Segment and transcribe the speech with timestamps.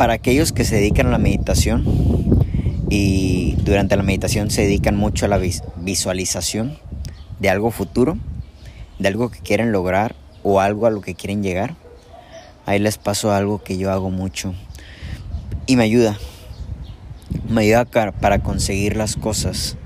[0.00, 1.84] para aquellos que se dedican a la meditación
[2.88, 5.38] y durante la meditación se dedican mucho a la
[5.76, 6.78] visualización
[7.38, 8.16] de algo futuro,
[8.98, 11.74] de algo que quieren lograr o algo a lo que quieren llegar,
[12.64, 14.54] ahí les paso algo que yo hago mucho
[15.66, 16.16] y me ayuda.
[17.50, 19.76] Me ayuda para conseguir las cosas.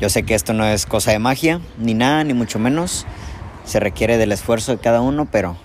[0.00, 3.04] Yo sé que esto no es cosa de magia, ni nada, ni mucho menos.
[3.66, 5.58] Se requiere del esfuerzo de cada uno, pero,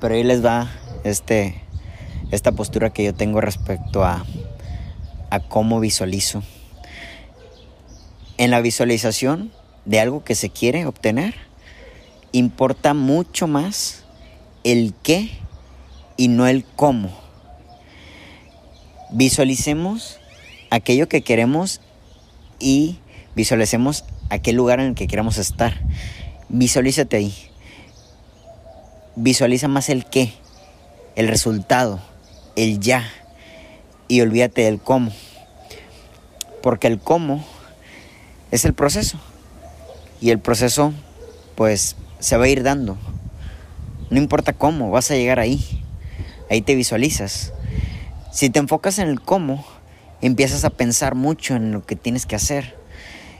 [0.00, 0.70] pero ahí les va
[1.02, 1.64] este,
[2.30, 4.24] esta postura que yo tengo respecto a,
[5.30, 6.42] a cómo visualizo.
[8.38, 9.52] En la visualización
[9.84, 11.34] de algo que se quiere obtener,
[12.32, 14.04] importa mucho más
[14.64, 15.30] el qué
[16.16, 17.10] y no el cómo.
[19.10, 20.20] Visualicemos
[20.70, 21.80] aquello que queremos
[22.58, 22.98] y
[23.34, 25.80] visualicemos aquel lugar en el que queremos estar.
[26.48, 27.34] Visualízate ahí.
[29.16, 30.32] Visualiza más el qué,
[31.16, 32.00] el resultado,
[32.56, 33.08] el ya.
[34.08, 35.12] Y olvídate del cómo.
[36.62, 37.44] Porque el cómo
[38.50, 39.18] es el proceso.
[40.20, 40.92] Y el proceso,
[41.54, 42.98] pues, se va a ir dando.
[44.10, 45.64] No importa cómo, vas a llegar ahí.
[46.50, 47.52] Ahí te visualizas.
[48.32, 49.64] Si te enfocas en el cómo,
[50.20, 52.76] empiezas a pensar mucho en lo que tienes que hacer.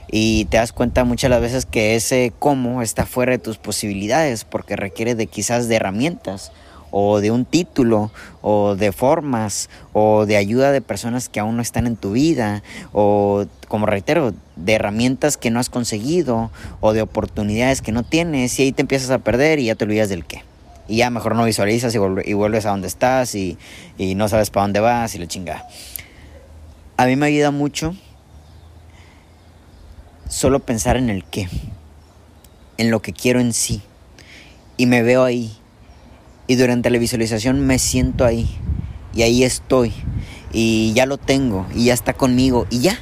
[0.09, 4.43] Y te das cuenta muchas las veces que ese cómo está fuera de tus posibilidades
[4.43, 6.51] porque requiere de quizás de herramientas
[6.91, 8.11] o de un título
[8.41, 12.61] o de formas o de ayuda de personas que aún no están en tu vida
[12.91, 18.59] o como reitero de herramientas que no has conseguido o de oportunidades que no tienes
[18.59, 20.43] y ahí te empiezas a perder y ya te olvidas del qué.
[20.87, 23.57] Y ya mejor no visualizas y, vuelves a donde estás y,
[23.97, 25.65] y no sabes para dónde vas y la chingada.
[26.97, 27.95] A mí me ayuda mucho
[30.27, 31.47] solo pensar en el qué
[32.77, 33.81] en lo que quiero en sí
[34.75, 35.55] y me veo ahí
[36.51, 38.45] y durante la visualización me siento ahí.
[39.13, 39.93] Y ahí estoy.
[40.51, 41.65] Y ya lo tengo.
[41.73, 42.67] Y ya está conmigo.
[42.69, 42.99] Y ya.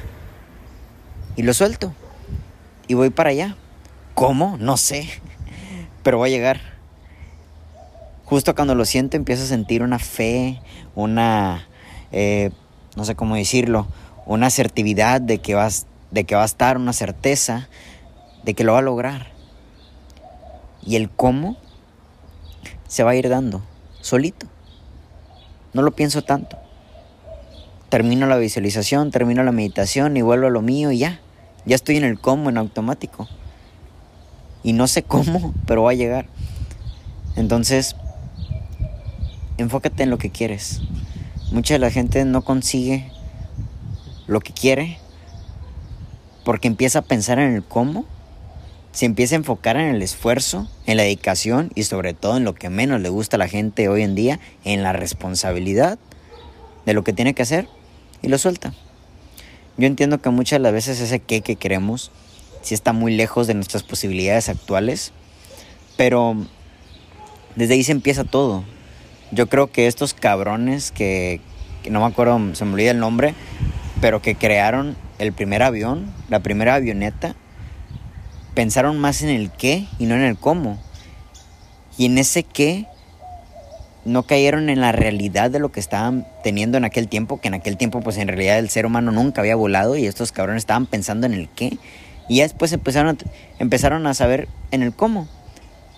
[1.34, 1.92] Y lo suelto.
[2.86, 3.56] Y voy para allá.
[4.14, 4.56] ¿Cómo?
[4.60, 5.08] No sé.
[6.04, 6.60] Pero voy a llegar.
[8.24, 10.62] Justo cuando lo siento empiezo a sentir una fe,
[10.94, 11.66] una,
[12.12, 12.52] eh,
[12.94, 13.88] no sé cómo decirlo,
[14.26, 17.68] una asertividad de que, vas, de que va a estar, una certeza
[18.44, 19.32] de que lo va a lograr.
[20.86, 21.56] Y el cómo
[22.90, 23.62] se va a ir dando,
[24.00, 24.48] solito.
[25.72, 26.58] No lo pienso tanto.
[27.88, 31.20] Termino la visualización, termino la meditación y vuelvo a lo mío y ya.
[31.64, 33.28] Ya estoy en el cómo, en automático.
[34.64, 36.26] Y no sé cómo, pero va a llegar.
[37.36, 37.94] Entonces,
[39.56, 40.80] enfócate en lo que quieres.
[41.52, 43.12] Mucha de la gente no consigue
[44.26, 44.98] lo que quiere
[46.44, 48.04] porque empieza a pensar en el cómo
[48.92, 52.54] se empieza a enfocar en el esfuerzo, en la dedicación y sobre todo en lo
[52.54, 55.98] que menos le gusta a la gente hoy en día, en la responsabilidad
[56.86, 57.68] de lo que tiene que hacer
[58.22, 58.74] y lo suelta.
[59.76, 62.10] Yo entiendo que muchas las veces ese qué que queremos
[62.62, 65.12] sí está muy lejos de nuestras posibilidades actuales,
[65.96, 66.36] pero
[67.56, 68.64] desde ahí se empieza todo.
[69.30, 71.40] Yo creo que estos cabrones que,
[71.82, 73.34] que no me acuerdo, se me olvida el nombre,
[74.00, 77.36] pero que crearon el primer avión, la primera avioneta,
[78.54, 80.78] pensaron más en el qué y no en el cómo.
[81.96, 82.86] Y en ese qué
[84.04, 87.54] no cayeron en la realidad de lo que estaban teniendo en aquel tiempo, que en
[87.54, 90.86] aquel tiempo pues en realidad el ser humano nunca había volado y estos cabrones estaban
[90.86, 91.78] pensando en el qué.
[92.28, 93.18] Y ya después empezaron a,
[93.58, 95.28] empezaron a saber en el cómo.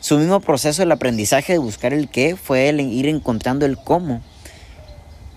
[0.00, 4.20] Su mismo proceso del aprendizaje de buscar el qué fue el ir encontrando el cómo.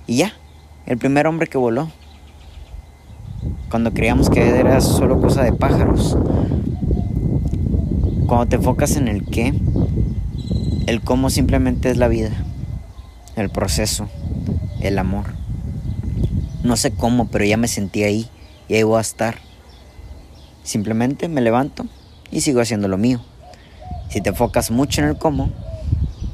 [0.07, 0.33] Y ya,
[0.85, 1.91] el primer hombre que voló.
[3.69, 6.17] Cuando creíamos que era solo cosa de pájaros.
[8.27, 9.53] Cuando te enfocas en el qué,
[10.87, 12.31] el cómo simplemente es la vida,
[13.35, 14.09] el proceso,
[14.81, 15.25] el amor.
[16.63, 18.27] No sé cómo, pero ya me sentí ahí
[18.67, 19.35] y ahí voy a estar.
[20.63, 21.85] Simplemente me levanto
[22.31, 23.21] y sigo haciendo lo mío.
[24.09, 25.51] Si te enfocas mucho en el cómo,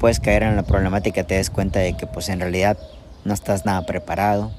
[0.00, 2.78] puedes caer en la problemática te des cuenta de que pues en realidad
[3.26, 4.50] no estás nada preparado,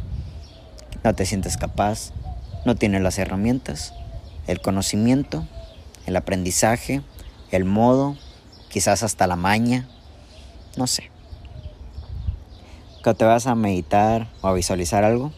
[1.04, 2.12] no te sientes capaz,
[2.63, 3.94] no tienes las herramientas,
[4.46, 5.48] el conocimiento,
[6.06, 7.02] el aprendizaje,
[7.52, 8.18] el modo,
[8.70, 9.88] quizás hasta la maña,
[10.78, 11.10] no sé.
[13.04, 15.32] Cuando te vas a meditar o a visualizar algo,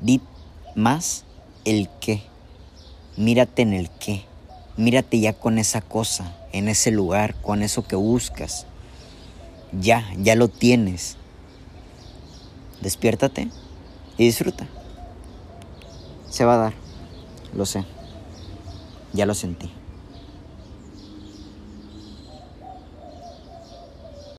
[0.00, 0.20] di
[0.74, 1.24] más
[1.64, 2.22] el qué.
[3.16, 4.24] Mírate en el qué.
[4.76, 8.66] Mírate ya con esa cosa, en ese lugar, con eso que buscas.
[9.72, 11.16] Ya, ya lo tienes.
[12.80, 13.48] Despiértate
[14.18, 14.66] y disfruta.
[16.28, 16.74] Se va a dar,
[17.54, 17.84] lo sé.
[19.14, 19.70] Ya lo sentí.